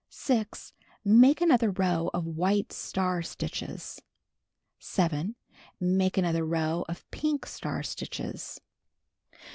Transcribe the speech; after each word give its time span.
6. 0.09 0.73
Make 1.05 1.41
another 1.41 1.69
row 1.69 2.09
of 2.11 2.25
white 2.25 2.73
star 2.73 3.21
stitches. 3.21 4.01
7. 4.79 5.35
Make 5.79 6.17
another 6.17 6.43
row 6.43 6.85
of 6.89 7.07
pink 7.11 7.45
star 7.45 7.83
stitches. 7.83 8.59